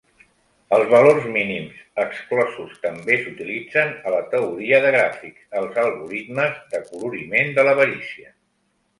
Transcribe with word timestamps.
Els 0.75 0.85
valors 0.91 1.25
mínims 1.33 1.81
exclosos 2.03 2.79
també 2.85 3.17
s'utilitzen 3.25 3.91
a 4.11 4.13
la 4.15 4.21
teoria 4.31 4.79
de 4.85 4.93
gràfics, 4.95 5.43
als 5.59 5.77
algoritmes 5.83 6.57
d'acoloriment 6.73 7.53
de 7.59 7.67
l'avarícia. 7.69 8.33